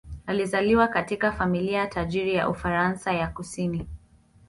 Alizaliwa 0.25 0.87
katika 0.87 1.31
familia 1.31 1.87
tajiri 1.87 2.35
ya 2.35 2.49
Ufaransa 2.49 3.13
ya 3.13 3.27
kusini. 3.27 3.87